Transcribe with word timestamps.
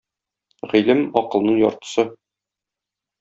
Гыйлем— 0.71 1.03
акылның 1.21 1.59
яртысы. 1.65 2.07